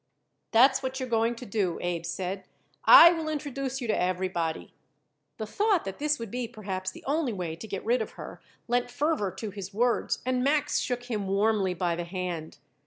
[0.49, 2.45] "That's what you're going to do," Abe said.
[2.85, 4.73] "I will introduce you to everybody."
[5.37, 8.41] The thought that this would be, perhaps, the only way to get rid of her
[8.67, 12.57] lent fervor to his words, and Max shook him warmly by the hand.